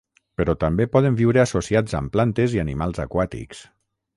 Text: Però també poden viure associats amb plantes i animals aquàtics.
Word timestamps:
Però 0.39 0.53
també 0.63 0.87
poden 0.95 1.19
viure 1.19 1.43
associats 1.43 1.99
amb 1.99 2.15
plantes 2.17 2.57
i 2.57 2.63
animals 2.65 3.03
aquàtics. 3.05 3.63